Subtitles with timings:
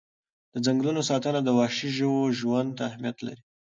[0.53, 3.41] د ځنګلونو ساتنه د وحشي ژوو ژوند ته اهمیت لري.